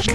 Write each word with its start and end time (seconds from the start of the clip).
Help 0.00 0.08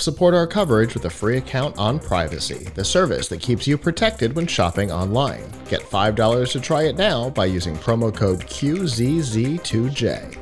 support 0.00 0.34
our 0.34 0.46
coverage 0.46 0.92
with 0.92 1.06
a 1.06 1.10
free 1.10 1.38
account 1.38 1.78
on 1.78 1.98
Privacy, 1.98 2.68
the 2.74 2.84
service 2.84 3.28
that 3.28 3.40
keeps 3.40 3.66
you 3.66 3.78
protected 3.78 4.36
when 4.36 4.46
shopping 4.46 4.92
online. 4.92 5.50
Get 5.70 5.80
$5 5.80 6.52
to 6.52 6.60
try 6.60 6.82
it 6.82 6.98
now 6.98 7.30
by 7.30 7.46
using 7.46 7.74
promo 7.76 8.14
code 8.14 8.40
QZZ2J. 8.40 10.36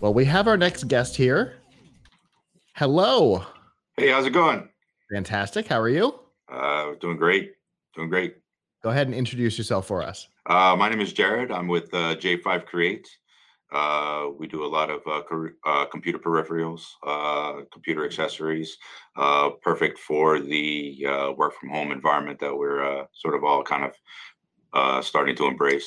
Well, 0.00 0.14
we 0.14 0.24
have 0.24 0.48
our 0.48 0.56
next 0.56 0.88
guest 0.88 1.16
here. 1.16 1.58
Hello. 2.72 3.44
Hey, 3.96 4.10
how's 4.10 4.26
it 4.26 4.30
going? 4.30 4.68
Fantastic. 5.12 5.68
How 5.68 5.78
are 5.78 5.88
you? 5.88 6.18
Uh, 6.52 6.94
doing 7.00 7.16
great. 7.16 7.52
Doing 7.94 8.08
great. 8.08 8.38
Go 8.82 8.90
ahead 8.90 9.06
and 9.06 9.14
introduce 9.14 9.56
yourself 9.56 9.86
for 9.86 10.02
us. 10.02 10.26
Uh, 10.46 10.74
my 10.76 10.88
name 10.88 11.00
is 11.00 11.12
Jared. 11.12 11.52
I'm 11.52 11.68
with 11.68 11.94
uh, 11.94 12.16
J5 12.16 12.66
Create. 12.66 13.08
Uh, 13.72 14.30
we 14.36 14.48
do 14.48 14.64
a 14.64 14.66
lot 14.66 14.90
of 14.90 15.00
uh, 15.06 15.22
uh, 15.64 15.84
computer 15.86 16.18
peripherals, 16.18 16.82
uh, 17.06 17.62
computer 17.72 18.04
accessories, 18.04 18.76
uh, 19.16 19.50
perfect 19.62 20.00
for 20.00 20.40
the 20.40 21.06
uh, 21.08 21.32
work 21.36 21.52
from 21.60 21.70
home 21.70 21.92
environment 21.92 22.40
that 22.40 22.56
we're 22.56 22.84
uh, 22.84 23.04
sort 23.12 23.36
of 23.36 23.44
all 23.44 23.62
kind 23.62 23.84
of 23.84 23.92
uh, 24.72 25.00
starting 25.02 25.36
to 25.36 25.46
embrace. 25.46 25.86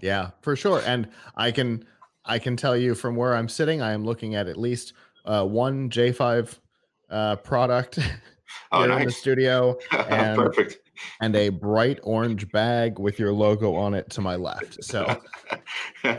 Yeah, 0.00 0.30
for 0.42 0.54
sure. 0.54 0.80
And 0.86 1.08
I 1.34 1.50
can 1.50 1.84
I 2.24 2.38
can 2.38 2.56
tell 2.56 2.76
you 2.76 2.94
from 2.94 3.16
where 3.16 3.34
I'm 3.34 3.48
sitting, 3.48 3.82
I 3.82 3.92
am 3.92 4.04
looking 4.04 4.36
at 4.36 4.46
at 4.46 4.56
least 4.56 4.92
uh, 5.24 5.44
one 5.44 5.90
J5 5.90 6.58
uh, 7.10 7.36
product 7.36 7.98
Oh, 8.72 8.82
here 8.84 8.98
in 8.98 9.04
the 9.06 9.12
studio, 9.12 9.76
and 10.08 10.36
Perfect. 10.38 10.78
and 11.20 11.34
a 11.36 11.50
bright 11.50 11.98
orange 12.02 12.50
bag 12.50 12.98
with 12.98 13.18
your 13.18 13.32
logo 13.32 13.74
on 13.74 13.92
it 13.94 14.08
to 14.10 14.20
my 14.20 14.34
left. 14.36 14.82
So 14.82 15.20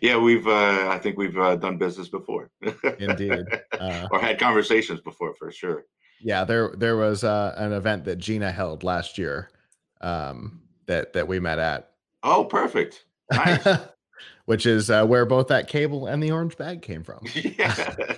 yeah, 0.00 0.16
we've. 0.18 0.46
Uh, 0.46 0.88
I 0.90 0.98
think 0.98 1.16
we've 1.16 1.36
uh, 1.38 1.56
done 1.56 1.76
business 1.78 2.08
before. 2.08 2.50
Indeed. 2.98 3.44
Uh, 3.78 4.08
or 4.10 4.18
had 4.20 4.38
conversations 4.38 5.00
before 5.00 5.34
for 5.34 5.50
sure. 5.50 5.84
yeah, 6.20 6.44
there 6.44 6.72
there 6.76 6.96
was 6.96 7.24
uh, 7.24 7.54
an 7.56 7.72
event 7.72 8.04
that 8.04 8.16
Gina 8.16 8.50
held 8.52 8.82
last 8.84 9.18
year 9.18 9.48
um, 10.00 10.60
that 10.86 11.12
that 11.14 11.26
we 11.28 11.40
met 11.40 11.58
at, 11.58 11.90
Oh, 12.22 12.44
perfect. 12.44 13.04
Nice. 13.32 13.66
which 14.44 14.66
is 14.66 14.90
uh, 14.90 15.04
where 15.06 15.26
both 15.26 15.48
that 15.48 15.68
cable 15.68 16.06
and 16.06 16.22
the 16.22 16.30
orange 16.32 16.56
bag 16.56 16.82
came 16.82 17.02
from. 17.02 17.20
yeah. 17.34 18.16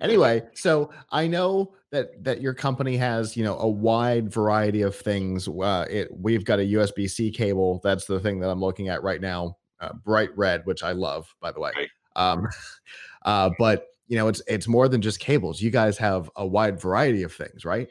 Anyway, 0.00 0.42
so 0.54 0.90
I 1.10 1.26
know 1.26 1.74
that 1.90 2.22
that 2.24 2.40
your 2.40 2.54
company 2.54 2.96
has 2.96 3.36
you 3.36 3.44
know 3.44 3.58
a 3.58 3.68
wide 3.68 4.32
variety 4.32 4.82
of 4.82 4.96
things. 4.96 5.48
Uh, 5.48 5.86
it 5.90 6.08
we've 6.12 6.44
got 6.44 6.58
a 6.58 6.62
USB 6.62 7.08
C 7.08 7.30
cable. 7.30 7.80
That's 7.82 8.06
the 8.06 8.20
thing 8.20 8.40
that 8.40 8.50
I'm 8.50 8.60
looking 8.60 8.88
at 8.88 9.02
right 9.02 9.20
now, 9.20 9.56
uh, 9.80 9.92
bright 10.04 10.36
red, 10.36 10.64
which 10.64 10.82
I 10.82 10.92
love, 10.92 11.34
by 11.40 11.52
the 11.52 11.60
way. 11.60 11.72
Right. 11.76 11.88
Um, 12.16 12.48
uh, 13.24 13.50
but 13.58 13.86
you 14.08 14.16
know, 14.16 14.28
it's 14.28 14.42
it's 14.46 14.68
more 14.68 14.88
than 14.88 15.00
just 15.00 15.20
cables. 15.20 15.60
You 15.60 15.70
guys 15.70 15.98
have 15.98 16.30
a 16.36 16.46
wide 16.46 16.80
variety 16.80 17.22
of 17.22 17.32
things, 17.32 17.64
right? 17.64 17.90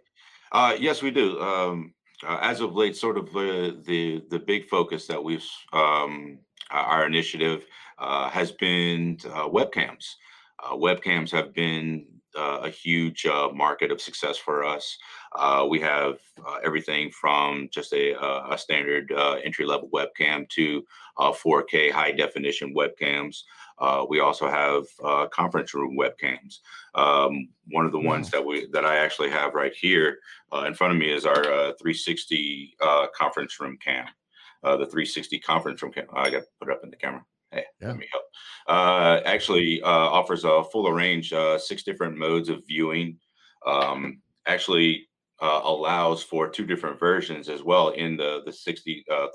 Uh, 0.52 0.76
yes, 0.80 1.02
we 1.02 1.12
do. 1.12 1.40
Um, 1.40 1.94
uh, 2.26 2.40
as 2.42 2.62
of 2.62 2.76
late, 2.76 2.96
sort 2.96 3.18
of 3.18 3.32
the 3.34 3.82
the 3.86 4.24
the 4.30 4.40
big 4.40 4.68
focus 4.70 5.08
that 5.08 5.24
we've 5.24 5.46
um, 5.74 6.40
uh, 6.72 6.78
our 6.78 7.06
initiative 7.06 7.66
uh, 8.00 8.30
has 8.30 8.52
been 8.52 9.18
uh, 9.26 9.48
webcams. 9.50 10.16
Uh, 10.64 10.74
webcams 10.76 11.32
have 11.32 11.54
been 11.54 12.06
uh, 12.38 12.62
a 12.64 12.70
huge 12.70 13.26
uh, 13.26 13.50
market 13.54 13.92
of 13.92 14.02
success 14.02 14.38
for 14.38 14.64
us. 14.64 14.98
Uh, 15.34 15.66
we 15.70 15.80
have 15.80 16.20
uh, 16.48 16.58
everything 16.64 17.12
from 17.12 17.70
just 17.72 17.94
a, 17.94 18.14
a 18.14 18.54
a 18.54 18.58
standard 18.58 19.12
uh, 19.12 19.38
entry 19.44 19.66
level 19.66 19.90
webcam 19.94 20.48
to 20.50 20.84
uh, 21.18 21.32
4K 21.32 21.92
high 21.92 22.12
definition 22.12 22.74
webcams. 22.76 23.44
Uh, 23.80 24.06
we 24.08 24.20
also 24.20 24.48
have 24.48 24.86
uh, 25.04 25.28
conference 25.28 25.74
room 25.74 25.98
webcams. 25.98 26.60
Um, 26.96 27.50
one 27.70 27.86
of 27.86 27.92
the 27.92 28.00
ones 28.00 28.30
that 28.32 28.46
we 28.46 28.68
that 28.68 28.86
I 28.86 28.98
actually 28.98 29.30
have 29.32 29.56
right 29.56 29.74
here 29.74 30.20
uh, 30.52 30.66
in 30.68 30.74
front 30.74 30.94
of 30.94 31.00
me 31.00 31.12
is 31.12 31.26
our 31.26 31.44
uh, 31.52 31.74
360 31.80 32.76
uh, 32.82 33.08
conference 33.16 33.60
room 33.60 33.78
cam. 33.84 34.08
Uh, 34.64 34.78
the 34.78 34.86
360 34.86 35.40
conference 35.40 35.82
room 35.82 35.92
cam. 35.92 36.06
I 36.14 36.30
got 36.30 36.40
to 36.40 36.46
put 36.60 36.70
it 36.70 36.72
up 36.72 36.84
in 36.84 36.90
the 36.90 36.96
camera. 36.96 37.26
Hey, 37.54 37.66
Yeah. 37.80 37.90
let 37.90 37.98
me 37.98 38.08
help. 38.12 38.24
Uh, 38.68 39.22
actually, 39.26 39.82
uh, 39.82 39.88
offers 39.88 40.44
a 40.44 40.64
full 40.64 40.92
range, 40.92 41.32
uh, 41.34 41.58
six 41.60 41.84
different 41.84 42.18
modes 42.18 42.50
of 42.50 42.66
viewing. 42.68 43.20
Um, 43.66 44.22
actually, 44.48 45.08
uh, 45.42 45.62
allows 45.64 46.24
for 46.24 46.50
two 46.50 46.66
different 46.66 47.00
versions 47.00 47.50
as 47.50 47.64
well 47.64 47.90
in 47.90 48.18
the 48.18 48.42
the 48.46 48.54
60 48.54 49.06
uh, 49.12 49.28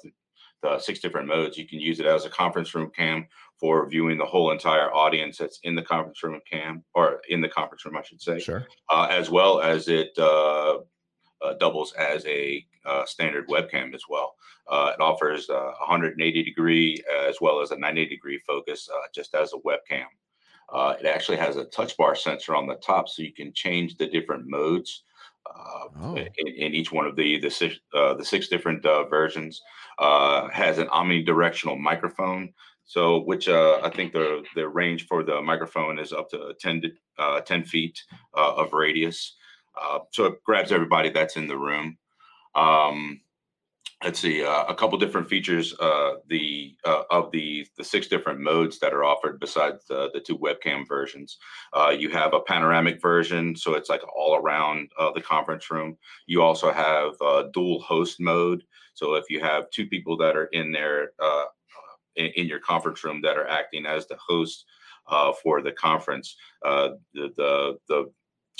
the 0.62 0.78
six 0.80 0.98
different 0.98 1.28
modes. 1.28 1.56
You 1.56 1.68
can 1.68 1.78
use 1.80 2.00
it 2.00 2.06
as 2.06 2.24
a 2.24 2.30
conference 2.30 2.74
room 2.74 2.90
cam 2.94 3.28
for 3.60 3.88
viewing 3.88 4.18
the 4.18 4.24
whole 4.24 4.50
entire 4.50 4.92
audience 4.92 5.38
that's 5.38 5.60
in 5.62 5.74
the 5.76 5.82
conference 5.82 6.22
room 6.22 6.40
cam 6.50 6.84
or 6.94 7.20
in 7.28 7.40
the 7.40 7.48
conference 7.48 7.84
room, 7.84 7.96
I 7.96 8.02
should 8.02 8.20
say 8.20 8.38
Sure. 8.40 8.66
uh, 8.90 9.06
as 9.10 9.30
well 9.30 9.60
as 9.60 9.88
it 9.88 10.18
uh, 11.42 11.46
uh, 11.46 11.54
doubles 11.54 11.92
as 11.94 12.24
a 12.26 12.66
uh, 12.84 13.04
standard 13.06 13.48
webcam 13.48 13.94
as 13.94 14.02
well. 14.08 14.34
Uh, 14.68 14.92
it 14.94 15.00
offers 15.00 15.48
uh, 15.50 15.72
180 15.80 16.42
degree 16.42 17.02
as 17.28 17.36
well 17.40 17.60
as 17.60 17.70
a 17.70 17.78
90 17.78 18.06
degree 18.06 18.38
focus 18.46 18.88
uh, 18.92 19.06
just 19.14 19.34
as 19.34 19.52
a 19.52 19.58
webcam. 19.58 20.04
Uh, 20.72 20.94
it 21.00 21.06
actually 21.06 21.38
has 21.38 21.56
a 21.56 21.64
touch 21.66 21.96
bar 21.96 22.14
sensor 22.14 22.54
on 22.54 22.66
the 22.66 22.74
top, 22.76 23.08
so 23.08 23.22
you 23.22 23.32
can 23.32 23.52
change 23.54 23.96
the 23.96 24.06
different 24.06 24.46
modes 24.46 25.04
uh, 25.46 25.88
Oh. 26.00 26.16
in, 26.16 26.48
in 26.48 26.74
each 26.74 26.92
one 26.92 27.06
of 27.06 27.16
the 27.16 27.38
the 27.38 27.50
six 27.50 27.76
uh, 27.94 28.14
the 28.14 28.24
six 28.24 28.48
different 28.48 28.84
uh, 28.84 29.04
versions. 29.08 29.62
Uh, 29.98 30.48
has 30.50 30.78
an 30.78 30.86
omnidirectional 30.88 31.78
microphone, 31.78 32.52
so 32.84 33.20
which 33.22 33.48
uh, 33.48 33.80
I 33.82 33.90
think 33.90 34.12
the 34.12 34.44
the 34.54 34.68
range 34.68 35.06
for 35.06 35.24
the 35.24 35.40
microphone 35.42 35.98
is 35.98 36.12
up 36.12 36.28
to 36.30 36.54
10 36.60 36.82
to, 36.82 36.90
uh, 37.18 37.40
10 37.40 37.64
feet 37.64 38.02
uh, 38.36 38.54
of 38.56 38.72
radius. 38.74 39.36
Uh, 39.80 40.00
so 40.12 40.26
it 40.26 40.44
grabs 40.44 40.72
everybody 40.72 41.10
that's 41.10 41.36
in 41.36 41.46
the 41.46 41.58
room. 41.58 41.96
Um, 42.54 43.20
let's 44.04 44.20
see, 44.20 44.44
uh, 44.44 44.64
a 44.68 44.74
couple 44.74 44.96
different 44.98 45.28
features 45.28 45.74
uh, 45.80 46.14
the 46.28 46.76
uh, 46.84 47.02
of 47.10 47.30
the 47.32 47.66
the 47.76 47.84
six 47.84 48.06
different 48.06 48.40
modes 48.40 48.78
that 48.78 48.92
are 48.92 49.04
offered 49.04 49.40
besides 49.40 49.84
the, 49.88 50.10
the 50.14 50.20
two 50.20 50.38
webcam 50.38 50.86
versions. 50.86 51.38
Uh, 51.72 51.90
you 51.96 52.08
have 52.08 52.32
a 52.34 52.40
panoramic 52.40 53.00
version, 53.00 53.56
so 53.56 53.74
it's 53.74 53.88
like 53.88 54.02
all 54.14 54.36
around 54.36 54.90
uh, 54.98 55.10
the 55.12 55.20
conference 55.20 55.70
room. 55.70 55.96
You 56.26 56.42
also 56.42 56.72
have 56.72 57.12
uh, 57.20 57.44
dual 57.52 57.80
host 57.80 58.20
mode, 58.20 58.62
so 58.94 59.14
if 59.14 59.24
you 59.28 59.40
have 59.40 59.70
two 59.70 59.86
people 59.86 60.16
that 60.18 60.36
are 60.36 60.46
in 60.46 60.72
there 60.72 61.10
in, 62.16 62.26
in 62.36 62.46
your 62.46 62.60
conference 62.60 63.02
room 63.04 63.20
that 63.22 63.36
are 63.36 63.48
acting 63.48 63.86
as 63.86 64.06
the 64.06 64.16
host 64.16 64.64
for 65.42 65.60
the 65.62 65.72
conference, 65.72 66.36
the 66.62 66.98
the 67.14 67.78
the 67.88 68.12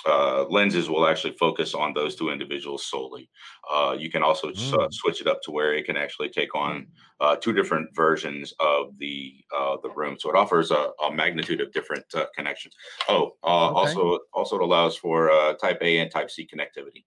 uh, 0.06 0.44
lenses 0.48 0.88
will 0.88 1.06
actually 1.06 1.34
focus 1.36 1.75
on 1.75 1.92
those 1.92 2.14
two 2.14 2.31
individuals 2.31 2.86
solely. 2.86 3.28
Uh, 3.70 3.97
you 3.98 4.10
can 4.10 4.22
also 4.22 4.50
s- 4.50 4.72
uh, 4.72 4.86
Mm. 4.86 4.92
switch 4.92 5.20
it 5.20 5.26
up 5.26 5.42
to 5.42 5.50
where 5.50 5.75
it 5.75 5.84
can 5.86 5.97
actually 5.97 6.28
take 6.28 6.54
on 6.54 6.86
uh, 7.20 7.34
two 7.36 7.53
different 7.53 7.88
versions 7.97 8.54
of 8.60 8.97
the 8.98 9.44
uh, 9.56 9.76
the 9.82 9.91
room. 9.91 10.16
So 10.19 10.31
it 10.31 10.36
offers 10.36 10.70
a, 10.70 10.92
a 11.04 11.12
magnitude 11.12 11.60
of 11.60 11.72
different 11.72 12.04
uh, 12.14 12.26
connections. 12.36 12.75
Oh, 13.09 13.32
uh, 13.42 13.70
Okay. 13.70 13.76
also 13.81 14.20
also 14.32 14.56
it 14.56 14.62
allows 14.62 14.97
for 14.97 15.31
uh, 15.31 15.54
Type 15.54 15.78
A 15.82 15.98
and 15.98 16.10
Type 16.10 16.30
C 16.30 16.47
connectivity. 16.47 17.04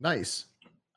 Nice. 0.00 0.46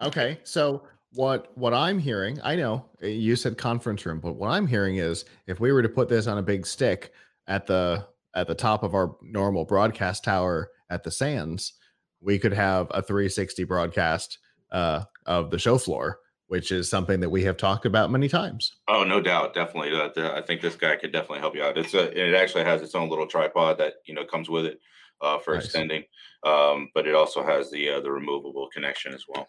Okay, 0.01 0.39
so 0.43 0.83
what 1.11 1.57
what 1.57 1.73
I'm 1.73 1.99
hearing, 1.99 2.39
I 2.43 2.55
know 2.55 2.85
uh, 3.03 3.07
you 3.07 3.35
said 3.35 3.57
conference 3.57 4.05
room, 4.05 4.19
but 4.19 4.33
what 4.33 4.49
I'm 4.49 4.67
hearing 4.67 4.97
is 4.97 5.25
if 5.47 5.59
we 5.59 5.71
were 5.71 5.81
to 5.81 5.89
put 5.89 6.09
this 6.09 6.27
on 6.27 6.37
a 6.37 6.41
big 6.43 6.65
stick 6.65 7.13
at 7.47 7.65
the 7.65 8.07
at 8.35 8.47
the 8.47 8.55
top 8.55 8.83
of 8.83 8.93
our 8.93 9.15
normal 9.21 9.65
broadcast 9.65 10.23
tower 10.23 10.69
at 10.89 11.03
the 11.03 11.11
Sands, 11.11 11.73
we 12.21 12.37
could 12.39 12.53
have 12.53 12.87
a 12.91 13.01
360 13.01 13.63
broadcast 13.63 14.37
uh, 14.71 15.03
of 15.25 15.51
the 15.51 15.59
show 15.59 15.77
floor, 15.77 16.19
which 16.47 16.71
is 16.71 16.89
something 16.89 17.19
that 17.21 17.29
we 17.29 17.43
have 17.43 17.57
talked 17.57 17.85
about 17.85 18.11
many 18.11 18.27
times. 18.27 18.73
Oh, 18.87 19.03
no 19.03 19.21
doubt, 19.21 19.53
definitely. 19.53 19.91
Uh, 19.99 20.09
the- 20.15 20.35
I 20.35 20.41
think 20.41 20.61
this 20.61 20.75
guy 20.75 20.95
could 20.95 21.11
definitely 21.11 21.39
help 21.39 21.55
you 21.55 21.63
out. 21.63 21.77
It's 21.77 21.93
a, 21.93 22.11
it 22.17 22.35
actually 22.35 22.65
has 22.65 22.81
its 22.81 22.95
own 22.95 23.09
little 23.09 23.27
tripod 23.27 23.77
that 23.79 23.95
you 24.05 24.13
know 24.13 24.25
comes 24.25 24.49
with 24.49 24.65
it 24.65 24.79
uh, 25.21 25.39
for 25.39 25.55
Nice. 25.55 25.65
extending, 25.65 26.03
um, 26.45 26.89
but 26.93 27.07
it 27.07 27.15
also 27.15 27.43
has 27.43 27.71
the 27.71 27.89
uh, 27.89 27.99
the 28.01 28.11
removable 28.11 28.69
connection 28.73 29.13
as 29.13 29.23
well. 29.27 29.47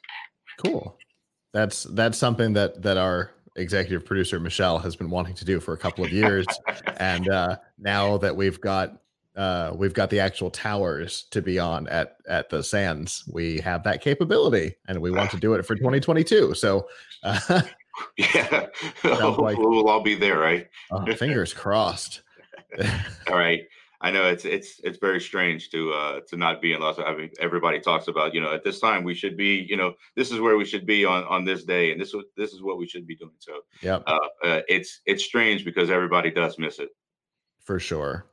Cool. 0.58 0.99
That's 1.52 1.82
that's 1.84 2.16
something 2.19 2.52
that 2.54 2.82
that 2.82 2.96
our 2.96 3.31
executive 3.56 4.05
producer 4.05 4.38
Michelle 4.41 4.79
has 4.79 4.97
been 4.97 5.11
wanting 5.11 5.35
to 5.35 5.44
do 5.44 5.61
for 5.61 5.73
a 5.75 5.79
couple 5.79 6.05
of 6.05 6.12
years. 6.12 6.47
and 6.99 7.29
uh, 7.29 7.56
now 7.79 8.17
that 8.19 8.35
we've 8.37 8.61
got 8.61 8.97
uh, 9.37 9.73
we've 9.75 9.94
got 9.94 10.11
the 10.11 10.20
actual 10.20 10.50
towers 10.50 11.23
to 11.31 11.41
be 11.43 11.58
on 11.58 11.87
at 11.88 12.17
at 12.29 12.49
the 12.50 12.62
sands 12.62 13.25
we 13.32 13.58
have 13.58 13.82
that 13.85 14.00
capability 14.02 14.75
and 14.88 15.00
we 15.00 15.11
want 15.11 15.31
to 15.31 15.37
do 15.38 15.55
it 15.55 15.64
for 15.64 15.75
2022 15.76 16.52
so 16.55 16.87
uh, 17.23 17.62
yeah, 18.17 18.67
like- 19.05 19.56
we'll 19.58 19.88
all 19.88 20.02
be 20.02 20.14
there, 20.14 20.38
right? 20.38 20.69
uh, 20.91 21.05
fingers 21.14 21.52
crossed 21.52 22.23
All 23.29 23.37
right. 23.37 23.62
I 24.02 24.11
know 24.11 24.26
it's 24.26 24.44
it's 24.44 24.81
it's 24.82 24.99
very 24.99 25.20
strange 25.20 25.70
to 25.70 25.93
uh 25.93 26.20
to 26.29 26.37
not 26.37 26.62
be 26.62 26.73
in 26.73 26.81
Vegas. 26.81 26.99
I 27.06 27.14
mean, 27.14 27.31
everybody 27.38 27.81
talks 27.81 28.08
about 28.08 28.35
you 28.35 28.41
know 28.41 28.52
at 28.52 28.64
this 28.64 28.81
time 28.81 29.05
we 29.05 29.14
should 29.14 29.37
be 29.37 29.67
you 29.69 29.76
know 29.76 29.94
this 30.17 30.32
is 30.32 30.41
where 30.41 30.56
we 30.56 30.64
should 30.64 30.87
be 30.87 31.05
on 31.05 31.25
on 31.25 31.44
this 31.44 31.64
day 31.64 31.93
and 31.93 32.00
this 32.00 32.14
is 32.14 32.25
this 32.37 32.52
is 32.52 32.62
what 32.62 32.79
we 32.79 32.88
should 32.88 33.06
be 33.06 33.17
doing. 33.17 33.35
So 33.38 33.61
yeah, 33.82 33.97
uh, 34.06 34.19
uh, 34.44 34.61
it's 34.69 35.00
it's 35.05 35.23
strange 35.25 35.64
because 35.64 35.91
everybody 35.91 36.31
does 36.31 36.58
miss 36.58 36.79
it 36.79 36.91
for 37.61 37.79
sure. 37.79 38.26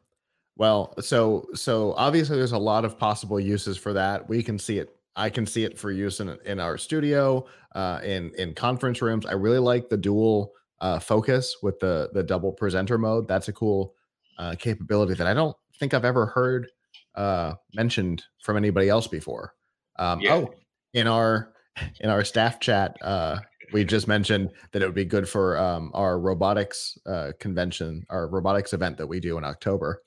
Well, 0.56 0.94
so 1.02 1.48
so 1.54 1.94
obviously 1.94 2.38
there's 2.38 2.54
a 2.54 2.58
lot 2.58 2.86
of 2.86 2.98
possible 2.98 3.40
uses 3.40 3.78
for 3.78 3.94
that. 3.94 4.28
We 4.28 4.42
can 4.42 4.58
see 4.58 4.80
it. 4.80 4.96
I 5.16 5.30
can 5.30 5.46
see 5.46 5.64
it 5.66 5.78
for 5.78 5.92
use 5.92 6.22
in 6.22 6.38
in 6.46 6.60
our 6.60 6.78
studio, 6.78 7.46
uh, 7.76 8.00
in 8.04 8.34
in 8.36 8.54
conference 8.54 9.02
rooms. 9.02 9.26
I 9.26 9.34
really 9.34 9.60
like 9.60 9.90
the 9.90 9.98
dual 9.98 10.54
uh, 10.80 11.00
focus 11.00 11.58
with 11.62 11.80
the 11.80 12.10
the 12.14 12.24
double 12.24 12.54
presenter 12.54 12.98
mode. 12.98 13.28
That's 13.28 13.50
a 13.50 13.54
cool 13.54 13.96
uh, 14.38 14.56
capability 14.58 15.14
that 15.16 15.28
I 15.28 15.34
don't 15.34 15.56
think 15.80 15.94
I've 15.94 16.06
ever 16.06 16.28
heard 16.28 16.68
uh, 17.16 17.54
mentioned 17.74 18.24
from 18.42 18.58
anybody 18.58 18.90
else 18.90 19.08
before. 19.08 19.54
Um, 19.98 20.22
yeah. 20.22 20.36
Oh, 20.36 20.54
in 20.94 21.08
our 21.08 21.54
in 22.00 22.10
our 22.10 22.24
staff 22.24 22.60
chat, 22.60 22.96
uh, 23.02 23.40
we 23.74 23.84
just 23.84 24.08
mentioned 24.08 24.52
that 24.72 24.82
it 24.82 24.86
would 24.86 24.96
be 24.96 25.06
good 25.06 25.28
for 25.28 25.58
um, 25.58 25.92
our 25.94 26.20
robotics 26.20 26.98
uh, 27.06 27.32
convention, 27.40 28.06
our 28.10 28.28
robotics 28.28 28.74
event 28.74 28.98
that 28.98 29.08
we 29.08 29.20
do 29.20 29.38
in 29.38 29.44
October. 29.44 30.02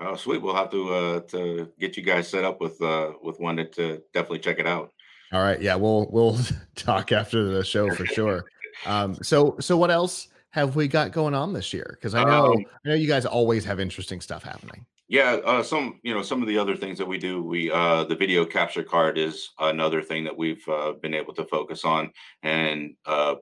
Oh, 0.00 0.16
sweet! 0.16 0.42
We'll 0.42 0.56
have 0.56 0.70
to 0.70 0.94
uh, 0.94 1.20
to 1.20 1.70
get 1.78 1.96
you 1.96 2.02
guys 2.02 2.28
set 2.28 2.44
up 2.44 2.60
with 2.60 2.80
uh, 2.82 3.12
with 3.22 3.38
one 3.38 3.56
to, 3.56 3.66
to 3.66 4.02
definitely 4.12 4.40
check 4.40 4.58
it 4.58 4.66
out. 4.66 4.92
All 5.32 5.42
right, 5.42 5.60
yeah, 5.60 5.76
we'll 5.76 6.08
we'll 6.10 6.38
talk 6.74 7.12
after 7.12 7.44
the 7.44 7.64
show 7.64 7.92
for 7.94 8.06
sure. 8.06 8.44
Um, 8.84 9.14
so 9.22 9.56
so 9.60 9.76
what 9.76 9.90
else 9.90 10.28
have 10.52 10.76
we 10.76 10.86
got 10.86 11.12
going 11.12 11.34
on 11.34 11.52
this 11.52 11.72
year? 11.72 11.98
Because 11.98 12.14
I 12.14 12.24
know 12.24 12.52
um, 12.52 12.64
I 12.84 12.90
know 12.90 12.94
you 12.94 13.08
guys 13.08 13.26
always 13.26 13.64
have 13.64 13.80
interesting 13.80 14.20
stuff 14.20 14.42
happening. 14.42 14.86
Yeah, 15.08 15.40
uh, 15.44 15.62
some 15.62 16.00
you 16.02 16.14
know 16.14 16.22
some 16.22 16.40
of 16.42 16.48
the 16.48 16.58
other 16.58 16.76
things 16.76 16.98
that 16.98 17.08
we 17.08 17.18
do. 17.18 17.42
We 17.42 17.70
uh, 17.70 18.04
the 18.04 18.14
video 18.14 18.44
capture 18.44 18.82
card 18.82 19.18
is 19.18 19.50
another 19.58 20.02
thing 20.02 20.24
that 20.24 20.36
we've 20.36 20.66
uh, 20.68 20.92
been 20.92 21.14
able 21.14 21.34
to 21.34 21.44
focus 21.44 21.84
on 21.84 22.12
and 22.42 22.94
uh, 23.06 23.36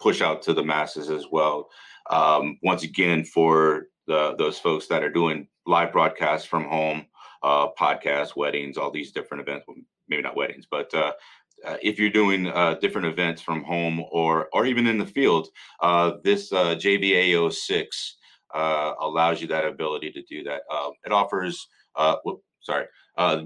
push 0.00 0.22
out 0.22 0.42
to 0.42 0.54
the 0.54 0.64
masses 0.64 1.10
as 1.10 1.26
well. 1.30 1.68
Um, 2.10 2.58
once 2.62 2.82
again, 2.82 3.24
for 3.24 3.86
the, 4.06 4.34
those 4.36 4.58
folks 4.58 4.86
that 4.88 5.04
are 5.04 5.12
doing 5.12 5.48
live 5.66 5.92
broadcasts 5.92 6.46
from 6.46 6.64
home, 6.64 7.06
uh, 7.42 7.68
podcasts, 7.78 8.36
weddings, 8.36 8.76
all 8.76 8.90
these 8.90 9.12
different 9.12 9.42
events. 9.42 9.66
Maybe 10.08 10.22
not 10.22 10.36
weddings, 10.36 10.66
but 10.70 10.92
uh, 11.64 11.72
uh, 11.72 11.76
if 11.82 11.98
you're 11.98 12.10
doing 12.10 12.46
uh, 12.48 12.74
different 12.80 13.06
events 13.06 13.40
from 13.42 13.62
home 13.62 14.04
or 14.10 14.48
or 14.52 14.66
even 14.66 14.86
in 14.86 14.98
the 14.98 15.06
field, 15.06 15.48
uh, 15.80 16.12
this 16.22 16.52
uh, 16.52 16.74
JVAO6 16.74 17.86
uh, 18.54 18.92
allows 19.00 19.40
you 19.40 19.48
that 19.48 19.64
ability 19.64 20.10
to 20.12 20.22
do 20.22 20.42
that. 20.44 20.62
Uh, 20.70 20.90
it 21.04 21.12
offers, 21.12 21.68
whoop, 22.24 22.42
sorry, 22.60 22.86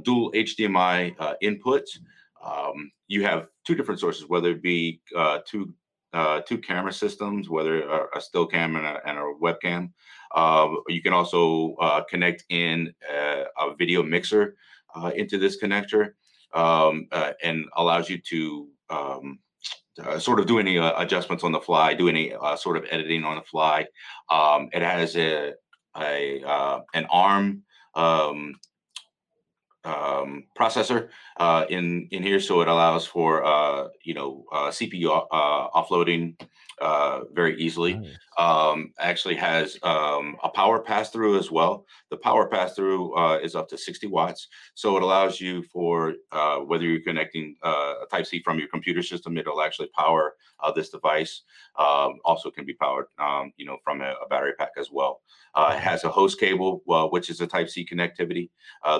dual 0.02 0.32
HDMI 0.32 1.16
inputs. 1.42 1.98
Um, 2.44 2.90
you 3.08 3.22
have 3.24 3.46
two 3.66 3.74
different 3.74 4.00
sources, 4.00 4.28
whether 4.28 4.50
it 4.50 4.62
be 4.62 5.00
two 5.46 5.72
two 6.46 6.58
camera 6.58 6.92
systems, 6.92 7.48
whether 7.48 7.82
a, 7.82 8.20
still 8.20 8.46
cam 8.46 8.76
and 8.76 8.86
a, 8.86 9.00
and 9.06 9.18
a 9.18 9.32
webcam. 9.42 9.90
you 10.88 11.02
can 11.02 11.12
also 11.12 11.76
connect 12.08 12.44
in 12.48 12.92
a, 13.10 13.44
a 13.58 13.76
video 13.76 14.02
mixer 14.02 14.56
into 15.14 15.38
this 15.38 15.62
connector 15.62 16.12
um, 16.54 17.08
uh, 17.12 17.32
and 17.42 17.66
allows 17.76 18.08
you 18.08 18.18
to 18.18 18.68
um, 18.90 19.38
uh, 20.02 20.18
sort 20.18 20.40
of 20.40 20.46
do 20.46 20.58
any 20.58 20.78
uh, 20.78 20.92
adjustments 21.00 21.44
on 21.44 21.52
the 21.52 21.60
fly, 21.60 21.94
do 21.94 22.08
any 22.08 22.34
uh, 22.34 22.56
sort 22.56 22.76
of 22.76 22.84
editing 22.90 23.24
on 23.24 23.36
the 23.36 23.42
fly. 23.42 23.86
Um, 24.30 24.68
it 24.72 24.82
has 24.82 25.16
a, 25.16 25.54
a 25.96 26.42
uh, 26.44 26.80
an 26.94 27.06
ARM 27.10 27.62
um, 27.94 28.54
um, 29.84 30.44
processor 30.58 31.08
uh, 31.38 31.64
in 31.70 32.08
in 32.10 32.22
here, 32.22 32.40
so 32.40 32.60
it 32.60 32.68
allows 32.68 33.06
for 33.06 33.90
you 34.04 34.14
know 34.14 34.44
CPU 34.52 35.28
offloading 35.30 36.38
uh, 36.80 37.20
very 37.32 37.58
easily. 37.60 37.94
Nice. 37.94 38.10
Um, 38.38 38.92
actually 38.98 39.36
has 39.36 39.78
um, 39.82 40.36
a 40.42 40.48
power 40.48 40.78
pass 40.78 41.10
through 41.10 41.38
as 41.38 41.50
well. 41.50 41.86
The 42.10 42.18
power 42.18 42.48
pass 42.48 42.74
through 42.74 43.16
uh, 43.16 43.38
is 43.38 43.54
up 43.54 43.68
to 43.70 43.78
60 43.78 44.06
watts, 44.08 44.48
so 44.74 44.96
it 44.96 45.02
allows 45.02 45.40
you 45.40 45.62
for 45.62 46.14
whether 46.66 46.84
you're 46.84 47.00
connecting 47.00 47.56
a 47.62 48.04
Type 48.10 48.26
C 48.26 48.40
from 48.42 48.58
your 48.58 48.68
computer 48.68 49.02
system, 49.02 49.36
it'll 49.38 49.62
actually 49.62 49.88
power 49.96 50.34
this 50.74 50.90
device. 50.90 51.42
Um, 51.78 52.18
also 52.24 52.50
can 52.50 52.66
be 52.66 52.74
powered, 52.74 53.06
um, 53.18 53.52
you 53.56 53.66
know, 53.66 53.78
from 53.84 54.00
a, 54.00 54.14
a, 54.22 54.26
battery 54.28 54.52
pack 54.58 54.72
as 54.78 54.90
well. 54.90 55.20
it 55.56 55.78
has 55.78 56.04
a 56.04 56.08
host 56.08 56.40
cable, 56.40 56.82
well, 56.86 57.10
which 57.10 57.30
is 57.30 57.40
a 57.40 57.46
Type 57.46 57.70
C 57.70 57.86
connectivity. 57.90 58.50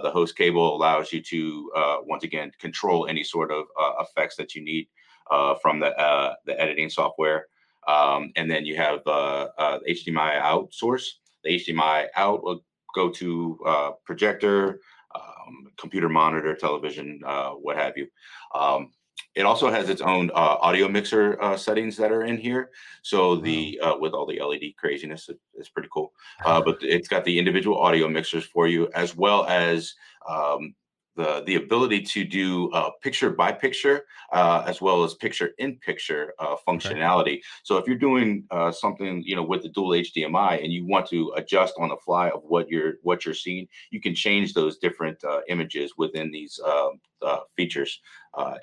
the 0.02 0.10
host 0.10 0.36
cable 0.36 0.76
allows 0.76 1.12
you 1.12 1.20
to 1.22 1.70
uh, 1.76 1.96
once 2.06 2.24
again 2.24 2.52
control 2.58 3.06
any 3.06 3.24
sort 3.24 3.50
of 3.50 3.64
uh, 3.80 3.92
effects 4.00 4.36
that 4.36 4.54
you 4.54 4.64
need 4.64 4.88
uh, 5.30 5.54
from 5.56 5.80
the 5.80 5.96
uh, 5.98 6.34
the 6.44 6.60
editing 6.60 6.90
software. 6.90 7.46
Um, 7.86 8.32
and 8.36 8.50
then 8.50 8.66
you 8.66 8.76
have 8.76 9.00
the 9.04 9.50
HDMI 9.58 10.36
out 10.40 10.72
source. 10.72 11.20
The 11.44 11.50
HDMI 11.50 12.06
out 12.16 12.42
will 12.42 12.64
go 12.94 13.10
to 13.10 13.58
projector, 14.04 14.80
um, 15.14 15.66
computer 15.78 16.08
monitor, 16.08 16.54
television, 16.54 17.20
what 17.60 17.76
have 17.76 17.96
you. 17.96 18.08
Um, 18.54 18.90
it 19.34 19.42
also 19.42 19.70
has 19.70 19.90
its 19.90 20.00
own 20.00 20.30
uh, 20.30 20.56
audio 20.60 20.88
mixer 20.88 21.40
uh, 21.42 21.56
settings 21.56 21.96
that 21.98 22.10
are 22.10 22.24
in 22.24 22.38
here. 22.38 22.70
So 23.02 23.36
the 23.36 23.78
uh, 23.80 23.96
with 23.98 24.12
all 24.12 24.26
the 24.26 24.40
LED 24.40 24.76
craziness, 24.78 25.28
it, 25.28 25.38
it's 25.54 25.68
pretty 25.68 25.90
cool. 25.92 26.12
but 26.42 26.78
it's 26.80 27.08
got 27.08 27.24
the 27.24 27.38
individual 27.38 27.78
audio 27.78 28.08
mixers 28.08 28.44
for 28.44 28.66
you, 28.66 28.88
as 28.94 29.14
well 29.14 29.44
as 29.46 29.94
um, 30.28 30.74
the 31.16 31.42
the 31.46 31.56
ability 31.56 32.02
to 32.02 32.24
do 32.24 32.70
uh, 32.72 32.90
picture 33.02 33.30
by 33.30 33.52
picture 33.52 34.04
uh, 34.32 34.62
as 34.66 34.80
well 34.80 35.02
as 35.02 35.14
picture 35.14 35.50
in 35.58 35.76
picture 35.76 36.34
uh, 36.38 36.56
functionality. 36.66 37.38
Okay. 37.38 37.42
So 37.64 37.78
if 37.78 37.86
you're 37.86 37.96
doing 37.96 38.44
uh, 38.50 38.70
something 38.70 39.22
you 39.24 39.34
know 39.34 39.42
with 39.42 39.62
the 39.62 39.70
dual 39.70 39.90
HDMI 39.90 40.62
and 40.62 40.72
you 40.72 40.86
want 40.86 41.06
to 41.08 41.32
adjust 41.36 41.74
on 41.78 41.88
the 41.88 41.96
fly 41.96 42.30
of 42.30 42.42
what 42.44 42.68
you're 42.68 42.94
what 43.02 43.24
you're 43.24 43.34
seeing, 43.34 43.66
you 43.90 44.00
can 44.00 44.14
change 44.14 44.54
those 44.54 44.78
different 44.78 45.22
uh, 45.24 45.40
images 45.48 45.94
within 45.96 46.30
these 46.30 46.60
um, 46.64 47.00
uh, 47.22 47.40
features 47.56 48.00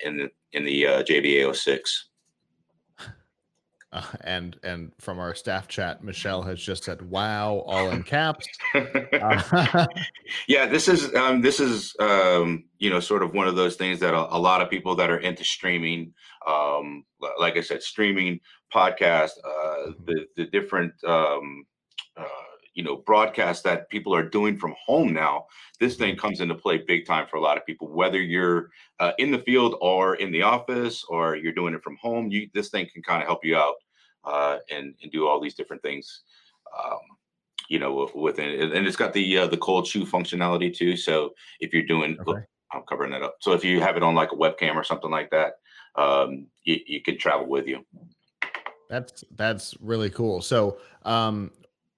in 0.02 0.16
the 0.16 0.30
in 0.52 0.64
the 0.64 0.84
JVAO6. 0.84 1.80
Uh, 3.94 4.02
and 4.22 4.58
and 4.62 4.92
from 4.98 5.18
our 5.18 5.34
staff 5.34 5.68
chat, 5.68 6.04
Michelle 6.04 6.42
has 6.42 6.60
just 6.60 6.84
said, 6.84 7.00
"Wow!" 7.08 7.64
all 7.66 7.90
in 7.90 8.02
caps. 8.02 8.46
Uh, 8.74 9.86
yeah, 10.48 10.66
this 10.66 10.88
is 10.88 11.14
um, 11.14 11.40
this 11.40 11.60
is 11.60 11.94
um, 12.00 12.64
you 12.78 12.90
know 12.90 13.00
sort 13.00 13.22
of 13.22 13.32
one 13.32 13.48
of 13.48 13.56
those 13.56 13.76
things 13.76 14.00
that 14.00 14.12
a, 14.12 14.36
a 14.36 14.38
lot 14.38 14.60
of 14.60 14.68
people 14.68 14.94
that 14.96 15.10
are 15.10 15.18
into 15.18 15.44
streaming, 15.44 16.12
um, 16.46 17.04
like 17.38 17.56
I 17.56 17.60
said, 17.60 17.82
streaming 17.82 18.40
podcast, 18.74 19.30
uh, 19.44 19.48
mm-hmm. 19.48 20.04
the 20.06 20.26
the 20.36 20.46
different 20.46 20.92
um, 21.06 21.64
uh, 22.16 22.24
you 22.74 22.82
know 22.82 22.96
broadcasts 22.96 23.62
that 23.62 23.88
people 23.88 24.14
are 24.14 24.28
doing 24.28 24.58
from 24.58 24.74
home 24.84 25.12
now. 25.12 25.46
This 25.78 25.96
thing 25.96 26.16
comes 26.16 26.40
into 26.40 26.54
play 26.54 26.78
big 26.86 27.06
time 27.06 27.26
for 27.28 27.36
a 27.36 27.40
lot 27.40 27.56
of 27.56 27.66
people, 27.66 27.88
whether 27.88 28.20
you're 28.20 28.70
uh, 28.98 29.12
in 29.18 29.30
the 29.30 29.38
field 29.38 29.76
or 29.80 30.16
in 30.16 30.32
the 30.32 30.42
office 30.42 31.04
or 31.08 31.36
you're 31.36 31.52
doing 31.52 31.74
it 31.74 31.82
from 31.82 31.96
home. 32.00 32.28
You 32.30 32.48
this 32.52 32.70
thing 32.70 32.88
can 32.92 33.02
kind 33.02 33.22
of 33.22 33.28
help 33.28 33.44
you 33.44 33.56
out 33.56 33.74
uh, 34.26 34.58
and 34.70 34.94
and 35.02 35.12
do 35.12 35.26
all 35.26 35.40
these 35.40 35.54
different 35.54 35.82
things. 35.82 36.22
Um, 36.78 36.98
you 37.68 37.78
know, 37.78 38.10
within 38.14 38.48
it. 38.48 38.72
and 38.72 38.86
it's 38.86 38.96
got 38.96 39.12
the 39.12 39.38
uh, 39.38 39.46
the 39.46 39.56
cold 39.56 39.86
shoe 39.86 40.04
functionality 40.04 40.74
too. 40.74 40.96
So 40.96 41.34
if 41.60 41.72
you're 41.72 41.86
doing, 41.86 42.18
okay. 42.26 42.42
I'm 42.72 42.82
covering 42.82 43.12
that 43.12 43.22
up. 43.22 43.36
So 43.40 43.52
if 43.52 43.64
you 43.64 43.80
have 43.80 43.96
it 43.96 44.02
on 44.02 44.14
like 44.14 44.32
a 44.32 44.36
webcam 44.36 44.74
or 44.74 44.84
something 44.84 45.10
like 45.10 45.30
that, 45.30 45.54
um, 45.96 46.46
you, 46.64 46.78
you 46.86 47.02
can 47.02 47.18
travel 47.18 47.48
with 47.48 47.66
you. 47.66 47.84
That's 48.90 49.24
that's 49.34 49.74
really 49.80 50.10
cool. 50.10 50.42
So, 50.42 50.78
um, 51.04 51.50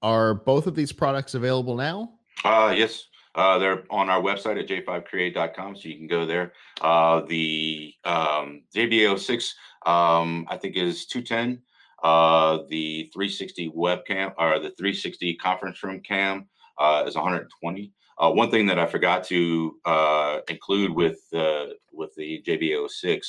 are 0.02 0.35
both 0.35 0.66
of 0.66 0.75
these 0.75 0.92
products 0.92 1.35
available 1.35 1.75
now? 1.75 2.12
Uh, 2.45 2.75
yes. 2.76 3.04
Uh, 3.35 3.59
they're 3.59 3.85
on 3.90 4.09
our 4.09 4.23
website 4.23 4.59
at 4.59 4.66
j5create.com, 4.66 5.76
so 5.76 5.88
you 5.88 5.97
can 5.97 6.06
go 6.06 6.25
there. 6.25 6.54
Uh, 6.80 7.21
the 7.21 7.92
um, 8.04 8.62
JVAO6, 8.75 9.52
um, 9.85 10.47
I 10.49 10.56
think, 10.56 10.76
is 10.76 11.04
210 11.04 11.62
uh, 12.06 12.58
the 12.68 13.10
360 13.12 13.70
webcam 13.70 14.32
or 14.38 14.60
the 14.60 14.70
360 14.78 15.34
conference 15.34 15.82
room 15.82 16.00
cam 16.00 16.46
uh, 16.78 17.02
is 17.04 17.16
120. 17.16 17.92
Uh, 18.18 18.30
one 18.30 18.48
thing 18.48 18.64
that 18.66 18.78
I 18.78 18.86
forgot 18.86 19.25
to 19.25 19.76
uh, 19.84 20.38
include 20.48 20.92
with 20.92 21.18
uh, 21.34 21.66
with 21.92 22.14
the 22.14 22.44
JBO6, 22.46 23.20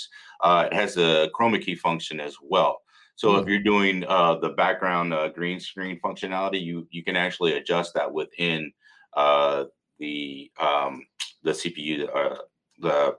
uh, 0.41 0.67
it 0.71 0.75
has 0.75 0.97
a 0.97 1.27
chroma 1.35 1.59
key 1.59 1.73
function 1.73 2.19
as 2.19 2.35
well. 2.39 2.81
So 3.15 3.29
mm-hmm. 3.29 3.41
if 3.41 3.47
you're 3.47 3.63
doing 3.63 4.05
uh, 4.07 4.35
the 4.35 4.49
background 4.49 5.11
uh, 5.11 5.29
green 5.29 5.59
screen 5.59 5.99
functionality, 5.99 6.61
you 6.61 6.87
you 6.91 7.03
can 7.03 7.15
actually 7.15 7.53
adjust 7.53 7.95
that 7.95 8.13
within 8.13 8.71
uh, 9.15 9.65
the 9.97 10.51
um, 10.59 11.03
the 11.41 11.51
CPU, 11.51 12.07
uh, 12.15 12.37
the 12.79 13.15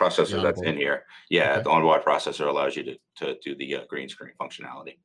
processor 0.00 0.42
that's 0.42 0.62
in 0.62 0.76
here. 0.76 1.04
Yeah, 1.30 1.54
okay. 1.54 1.62
the 1.62 1.70
onboard 1.70 2.02
processor 2.02 2.48
allows 2.48 2.76
you 2.76 2.84
to 2.84 2.96
to 3.18 3.36
do 3.44 3.54
the 3.54 3.76
uh, 3.76 3.80
green 3.88 4.08
screen 4.08 4.32
functionality. 4.40 4.98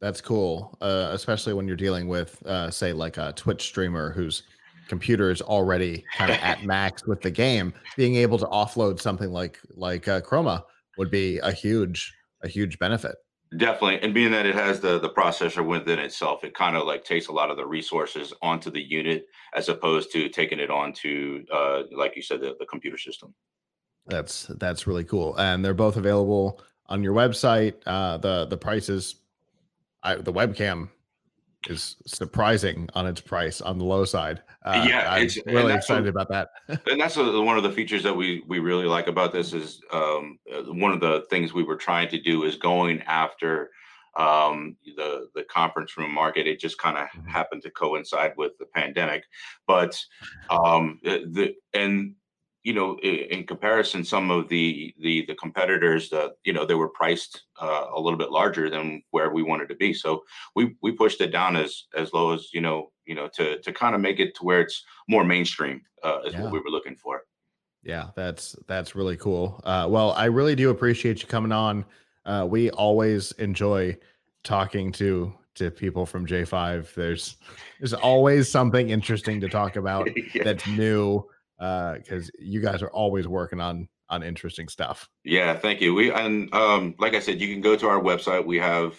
That's 0.00 0.20
cool, 0.20 0.78
uh, 0.80 1.08
especially 1.10 1.54
when 1.54 1.66
you're 1.66 1.76
dealing 1.76 2.06
with, 2.06 2.40
uh, 2.46 2.70
say, 2.70 2.92
like 2.92 3.16
a 3.16 3.32
Twitch 3.32 3.62
streamer 3.62 4.12
whose 4.12 4.44
computer 4.88 5.30
is 5.30 5.42
already 5.42 6.04
kind 6.16 6.30
of 6.30 6.38
at 6.42 6.64
max 6.64 7.06
with 7.06 7.20
the 7.20 7.30
game, 7.30 7.72
being 7.96 8.14
able 8.16 8.38
to 8.38 8.46
offload 8.46 9.00
something 9.00 9.30
like 9.30 9.58
like 9.74 10.08
uh, 10.08 10.20
Chroma 10.20 10.62
would 10.96 11.10
be 11.10 11.38
a 11.38 11.52
huge 11.52 12.14
a 12.42 12.48
huge 12.48 12.78
benefit. 12.78 13.16
Definitely, 13.56 14.00
and 14.02 14.12
being 14.12 14.30
that 14.32 14.46
it 14.46 14.54
has 14.54 14.80
the 14.80 14.98
the 14.98 15.08
processor 15.08 15.66
within 15.66 15.98
itself, 15.98 16.44
it 16.44 16.54
kind 16.54 16.76
of 16.76 16.86
like 16.86 17.04
takes 17.04 17.28
a 17.28 17.32
lot 17.32 17.50
of 17.50 17.56
the 17.56 17.66
resources 17.66 18.32
onto 18.42 18.70
the 18.70 18.82
unit 18.82 19.24
as 19.54 19.68
opposed 19.68 20.12
to 20.12 20.28
taking 20.28 20.60
it 20.60 20.70
onto, 20.70 21.44
uh, 21.52 21.84
like 21.96 22.14
you 22.14 22.22
said, 22.22 22.40
the, 22.40 22.54
the 22.58 22.66
computer 22.66 22.98
system. 22.98 23.34
That's 24.08 24.46
that's 24.46 24.86
really 24.86 25.04
cool, 25.04 25.36
and 25.36 25.64
they're 25.64 25.74
both 25.74 25.96
available 25.96 26.60
on 26.86 27.02
your 27.02 27.14
website. 27.14 27.74
Uh, 27.86 28.16
the 28.16 28.46
the 28.46 28.56
prices, 28.56 29.16
I, 30.02 30.16
the 30.16 30.32
webcam 30.32 30.88
is 31.68 31.96
surprising 32.06 32.88
on 32.94 33.06
its 33.06 33.20
price 33.20 33.60
on 33.60 33.78
the 33.78 33.84
low 33.84 34.04
side. 34.04 34.42
Uh, 34.64 34.86
yeah, 34.88 35.10
I'm 35.10 35.28
really 35.46 35.74
excited 35.74 36.08
about 36.08 36.28
that. 36.30 36.48
and 36.68 37.00
that's 37.00 37.16
a, 37.16 37.40
one 37.40 37.56
of 37.56 37.62
the 37.62 37.72
features 37.72 38.02
that 38.02 38.16
we 38.16 38.42
we 38.46 38.58
really 38.58 38.86
like 38.86 39.06
about 39.06 39.32
this 39.32 39.52
is 39.52 39.80
um, 39.92 40.38
one 40.66 40.92
of 40.92 41.00
the 41.00 41.26
things 41.30 41.52
we 41.52 41.62
were 41.62 41.76
trying 41.76 42.08
to 42.08 42.20
do 42.20 42.44
is 42.44 42.56
going 42.56 43.02
after 43.02 43.70
um, 44.16 44.76
the 44.96 45.28
the 45.34 45.44
conference 45.44 45.96
room 45.96 46.12
market. 46.12 46.46
It 46.46 46.60
just 46.60 46.78
kind 46.78 46.96
of 46.96 47.06
mm-hmm. 47.08 47.28
happened 47.28 47.62
to 47.62 47.70
coincide 47.70 48.32
with 48.36 48.52
the 48.58 48.66
pandemic, 48.66 49.24
but 49.66 49.98
um, 50.50 50.98
the 51.02 51.54
and 51.74 52.14
you 52.64 52.72
know, 52.72 52.98
in, 52.98 53.46
comparison, 53.46 54.04
some 54.04 54.30
of 54.30 54.48
the 54.48 54.94
the 55.00 55.24
the 55.26 55.34
competitors, 55.34 56.10
that 56.10 56.32
you 56.44 56.52
know, 56.52 56.64
they 56.66 56.74
were 56.74 56.88
priced 56.88 57.44
uh, 57.60 57.86
a 57.94 58.00
little 58.00 58.18
bit 58.18 58.30
larger 58.30 58.68
than 58.68 59.02
where 59.10 59.30
we 59.30 59.42
wanted 59.42 59.68
to 59.68 59.76
be. 59.76 59.94
So 59.94 60.22
we 60.54 60.74
we 60.82 60.92
pushed 60.92 61.20
it 61.20 61.30
down 61.30 61.56
as 61.56 61.84
as 61.94 62.12
low 62.12 62.32
as 62.32 62.52
you 62.52 62.60
know, 62.60 62.90
you 63.06 63.14
know, 63.14 63.28
to 63.34 63.60
to 63.60 63.72
kind 63.72 63.94
of 63.94 64.00
make 64.00 64.18
it 64.18 64.34
to 64.36 64.44
where 64.44 64.60
it's 64.60 64.84
more 65.08 65.24
mainstream 65.24 65.82
uh, 66.02 66.20
is 66.24 66.34
yeah. 66.34 66.42
what 66.42 66.52
we 66.52 66.58
were 66.58 66.70
looking 66.70 66.96
for. 66.96 67.22
Yeah, 67.82 68.08
that's 68.16 68.56
that's 68.66 68.94
really 68.94 69.16
cool. 69.16 69.60
Uh, 69.64 69.86
well, 69.88 70.12
I 70.12 70.26
really 70.26 70.54
do 70.54 70.70
appreciate 70.70 71.22
you 71.22 71.28
coming 71.28 71.52
on. 71.52 71.84
Uh, 72.26 72.46
we 72.48 72.70
always 72.70 73.32
enjoy 73.32 73.96
talking 74.42 74.92
to 74.92 75.32
to 75.54 75.70
people 75.70 76.06
from 76.06 76.26
J5. 76.26 76.94
There's 76.94 77.36
there's 77.78 77.94
always 77.94 78.50
something 78.50 78.90
interesting 78.90 79.40
to 79.40 79.48
talk 79.48 79.76
about 79.76 80.08
yeah. 80.34 80.44
that's 80.44 80.66
new 80.66 81.24
because 81.58 82.28
uh, 82.28 82.38
you 82.38 82.60
guys 82.60 82.82
are 82.82 82.90
always 82.90 83.26
working 83.26 83.60
on 83.60 83.88
on 84.10 84.22
interesting 84.22 84.68
stuff. 84.68 85.08
Yeah, 85.24 85.54
thank 85.54 85.80
you. 85.80 85.94
We 85.94 86.10
and 86.10 86.52
um, 86.54 86.94
like 86.98 87.14
I 87.14 87.20
said, 87.20 87.40
you 87.40 87.52
can 87.52 87.60
go 87.60 87.76
to 87.76 87.88
our 87.88 88.00
website. 88.00 88.46
We 88.46 88.58
have 88.58 88.94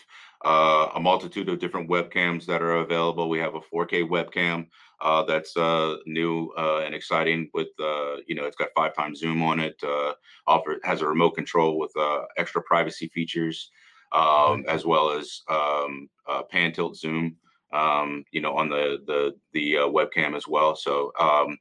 uh, 0.45 0.89
a 0.95 0.99
multitude 0.99 1.49
of 1.49 1.59
different 1.59 1.89
webcams 1.89 2.45
that 2.45 2.61
are 2.61 2.77
available. 2.77 3.29
We 3.29 3.39
have 3.39 3.55
a 3.55 3.59
4K 3.59 4.07
webcam 4.07 4.67
uh, 5.01 5.23
that's 5.23 5.55
uh, 5.57 5.97
new 6.05 6.51
uh, 6.57 6.81
and 6.85 6.93
exciting. 6.93 7.49
With 7.53 7.69
uh, 7.79 8.17
you 8.27 8.35
know, 8.35 8.45
it's 8.45 8.55
got 8.55 8.69
five 8.75 8.95
times 8.95 9.19
zoom 9.19 9.41
on 9.41 9.59
it. 9.59 9.81
Uh, 9.83 10.13
offer 10.47 10.77
has 10.83 11.01
a 11.01 11.07
remote 11.07 11.31
control 11.31 11.79
with 11.79 11.91
uh, 11.97 12.21
extra 12.37 12.61
privacy 12.61 13.09
features, 13.13 13.71
um, 14.11 14.65
as 14.67 14.85
well 14.85 15.11
as 15.11 15.41
um, 15.49 16.09
uh, 16.27 16.43
pan 16.43 16.71
tilt 16.71 16.97
zoom. 16.97 17.37
Um, 17.71 18.23
you 18.31 18.41
know, 18.41 18.55
on 18.55 18.69
the 18.69 18.97
the 19.05 19.35
the 19.53 19.77
uh, 19.77 19.87
webcam 19.87 20.35
as 20.35 20.47
well. 20.47 20.75
So 20.75 21.11
um, 21.19 21.57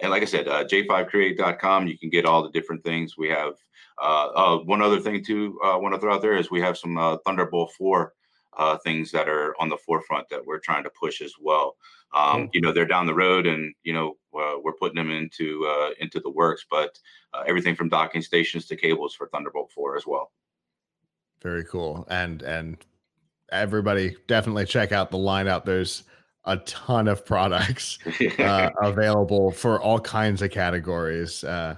and 0.00 0.10
like 0.10 0.22
I 0.22 0.26
said, 0.26 0.48
uh, 0.48 0.64
j5create.com, 0.64 1.86
you 1.86 1.98
can 1.98 2.10
get 2.10 2.24
all 2.24 2.42
the 2.42 2.50
different 2.50 2.84
things. 2.84 3.18
We 3.18 3.28
have 3.28 3.54
uh, 4.00 4.28
uh, 4.34 4.58
one 4.58 4.82
other 4.82 5.00
thing 5.00 5.24
too, 5.24 5.58
I 5.64 5.76
want 5.76 5.94
to 5.94 6.00
throw 6.00 6.14
out 6.14 6.22
there 6.22 6.36
is 6.36 6.50
we 6.50 6.60
have 6.60 6.78
some 6.78 6.96
uh, 6.96 7.16
Thunderbolt 7.26 7.72
4 7.76 8.12
uh, 8.56 8.76
things 8.78 9.10
that 9.12 9.28
are 9.28 9.54
on 9.60 9.68
the 9.68 9.76
forefront 9.76 10.28
that 10.30 10.44
we're 10.44 10.60
trying 10.60 10.84
to 10.84 10.90
push 10.90 11.20
as 11.20 11.34
well. 11.40 11.76
Um, 12.14 12.42
cool. 12.42 12.50
You 12.54 12.60
know, 12.60 12.72
they're 12.72 12.86
down 12.86 13.06
the 13.06 13.14
road 13.14 13.46
and, 13.46 13.74
you 13.82 13.92
know, 13.92 14.16
uh, 14.38 14.58
we're 14.62 14.72
putting 14.72 14.96
them 14.96 15.10
into 15.10 15.66
into 16.00 16.20
the 16.20 16.30
works, 16.30 16.64
but 16.70 16.98
everything 17.46 17.74
from 17.74 17.88
docking 17.88 18.22
stations 18.22 18.66
to 18.66 18.76
cables 18.76 19.14
for 19.14 19.28
Thunderbolt 19.28 19.72
4 19.72 19.96
as 19.96 20.06
well. 20.06 20.32
Very 21.42 21.64
cool. 21.64 22.06
And, 22.08 22.42
and 22.42 22.78
everybody 23.50 24.16
definitely 24.26 24.64
check 24.64 24.92
out 24.92 25.10
the 25.10 25.18
lineup. 25.18 25.64
There's, 25.64 26.04
a 26.44 26.56
ton 26.58 27.08
of 27.08 27.24
products 27.24 27.98
uh, 28.38 28.70
available 28.82 29.50
for 29.50 29.80
all 29.80 30.00
kinds 30.00 30.42
of 30.42 30.50
categories. 30.50 31.44
Uh, 31.44 31.76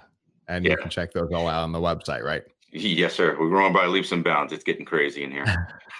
and 0.49 0.65
yeah. 0.65 0.73
you 0.73 0.77
can 0.77 0.91
check 0.91 1.13
those 1.13 1.31
all 1.33 1.49
out 1.49 1.63
on 1.63 1.73
the 1.73 1.79
website, 1.79 2.23
right? 2.23 2.43
Yes, 2.73 3.15
sir. 3.15 3.37
We're 3.39 3.49
growing 3.49 3.73
by 3.73 3.87
leaps 3.87 4.13
and 4.13 4.23
bounds. 4.23 4.53
It's 4.53 4.65
getting 4.65 4.85
crazy 4.85 5.25
in 5.25 5.33
here. 5.33 5.45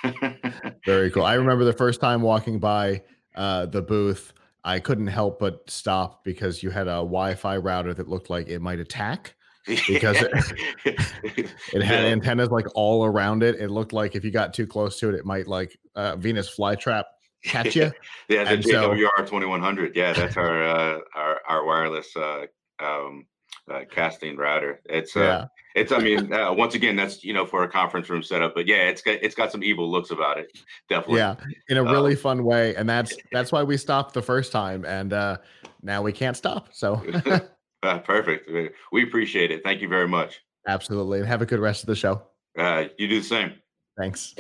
Very 0.87 1.11
cool. 1.11 1.25
I 1.25 1.35
remember 1.35 1.65
the 1.65 1.73
first 1.73 2.01
time 2.01 2.23
walking 2.23 2.59
by 2.59 3.03
uh, 3.35 3.67
the 3.67 3.83
booth, 3.83 4.33
I 4.63 4.79
couldn't 4.79 5.09
help 5.09 5.41
but 5.41 5.69
stop 5.69 6.23
because 6.25 6.63
you 6.63 6.71
had 6.71 6.87
a 6.87 7.01
Wi-Fi 7.01 7.57
router 7.57 7.95
that 7.95 8.09
looked 8.09 8.31
like 8.31 8.49
it 8.49 8.61
might 8.61 8.79
attack 8.79 9.35
because 9.67 10.17
it, 10.85 11.51
it 11.73 11.83
had 11.83 12.05
yeah. 12.05 12.11
antennas 12.11 12.51
like 12.51 12.67
all 12.75 13.05
around 13.05 13.43
it. 13.43 13.57
It 13.57 13.71
looked 13.71 13.93
like 13.93 14.15
if 14.15 14.25
you 14.25 14.31
got 14.31 14.55
too 14.55 14.67
close 14.67 14.99
to 15.01 15.09
it, 15.09 15.15
it 15.15 15.25
might 15.25 15.49
like 15.49 15.79
uh, 15.97 16.17
Venus 16.17 16.55
flytrap 16.55 17.05
catch 17.45 17.77
you. 17.77 17.93
yeah, 18.29 18.45
the 18.45 18.63
JWR 18.63 19.49
one 19.49 19.61
hundred. 19.61 19.97
Yeah, 19.97 20.13
that's 20.13 20.37
our 20.37 20.63
uh, 20.63 20.99
our 21.15 21.41
our 21.49 21.65
wireless 21.65 22.15
uh, 22.17 22.47
um, 22.81 23.27
uh, 23.71 23.81
casting 23.91 24.37
router. 24.37 24.81
It's 24.87 25.17
uh, 25.17 25.21
yeah. 25.21 25.45
it's. 25.75 25.93
I 25.93 25.99
mean, 25.99 26.33
uh, 26.33 26.53
once 26.53 26.75
again, 26.75 26.97
that's 26.97 27.25
you 27.25 27.33
know 27.33 27.47
for 27.47 27.63
a 27.63 27.69
conference 27.69 28.09
room 28.09 28.23
setup, 28.23 28.55
but 28.55 28.67
yeah, 28.67 28.89
it's 28.89 29.03
got 29.03 29.19
it's 29.23 29.35
got 29.35 29.53
some 29.53 29.63
evil 29.63 29.91
looks 29.91 30.11
about 30.11 30.39
it. 30.39 30.51
Definitely. 30.89 31.19
Yeah, 31.19 31.37
in 31.69 31.77
a 31.77 31.85
really 31.85 32.13
um, 32.13 32.19
fun 32.19 32.45
way, 32.45 32.75
and 32.75 32.89
that's 32.89 33.17
that's 33.33 33.53
why 33.53 33.63
we 33.63 33.77
stopped 33.77 34.15
the 34.15 34.23
first 34.23 34.53
time, 34.53 34.85
and 34.85 35.13
uh, 35.13 35.39
now 35.83 36.03
we 36.03 36.13
can't 36.13 36.37
stop. 36.37 36.69
So. 36.73 37.03
uh, 37.83 37.99
perfect. 38.01 38.51
We 38.93 39.03
appreciate 39.05 39.51
it. 39.51 39.63
Thank 39.65 39.81
you 39.81 39.89
very 39.89 40.09
much. 40.09 40.41
Absolutely, 40.67 41.21
and 41.21 41.29
have 41.29 41.43
a 41.43 41.47
good 41.47 41.61
rest 41.61 41.83
of 41.83 41.87
the 41.87 41.97
show. 41.97 42.23
Uh, 42.59 42.85
you 42.99 43.09
do 43.09 43.21
the 43.21 43.27
same. 43.27 43.55
Thanks. 43.99 44.35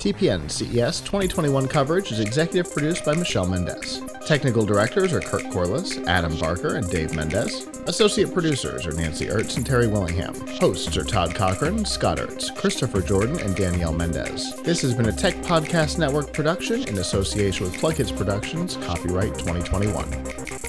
TPN 0.00 0.50
CES 0.50 1.00
2021 1.02 1.68
coverage 1.68 2.10
is 2.10 2.20
executive 2.20 2.72
produced 2.72 3.04
by 3.04 3.14
Michelle 3.14 3.46
Mendez. 3.46 4.00
Technical 4.24 4.64
directors 4.64 5.12
are 5.12 5.20
Kurt 5.20 5.50
Corliss, 5.50 5.98
Adam 6.06 6.34
Barker, 6.38 6.76
and 6.76 6.88
Dave 6.88 7.14
Mendez. 7.14 7.66
Associate 7.86 8.32
producers 8.32 8.86
are 8.86 8.94
Nancy 8.94 9.26
Ertz 9.26 9.58
and 9.58 9.66
Terry 9.66 9.88
Willingham. 9.88 10.34
Hosts 10.58 10.96
are 10.96 11.04
Todd 11.04 11.34
Cochran, 11.34 11.84
Scott 11.84 12.16
Ertz, 12.16 12.56
Christopher 12.56 13.02
Jordan, 13.02 13.38
and 13.40 13.54
Danielle 13.54 13.92
Mendez. 13.92 14.56
This 14.62 14.80
has 14.80 14.94
been 14.94 15.10
a 15.10 15.12
Tech 15.12 15.34
Podcast 15.42 15.98
Network 15.98 16.32
production 16.32 16.88
in 16.88 16.96
association 16.96 17.66
with 17.66 17.78
Plug 17.78 17.96
Productions, 18.16 18.78
copyright 18.78 19.34
2021. 19.34 20.59